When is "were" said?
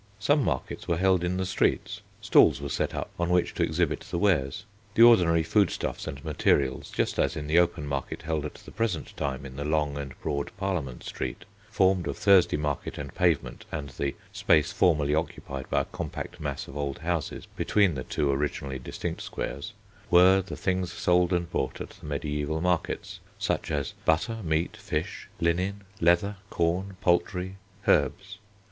0.87-0.97, 2.59-2.69, 20.09-20.41